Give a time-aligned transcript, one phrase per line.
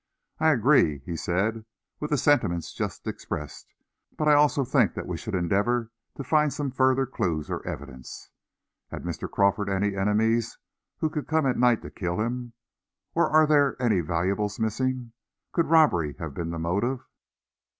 [0.39, 1.63] "I agree," he said,
[1.99, 3.67] "with the sentiments just expressed;
[4.17, 8.31] but I also think that we should endeavor to find some further clues or evidence.
[8.89, 9.29] Had Mr.
[9.29, 10.57] Crawford any enemies
[11.01, 12.53] who would come at night to kill him?
[13.13, 15.13] Or are there any valuables missing?
[15.51, 17.05] Could robbery have been the motive?"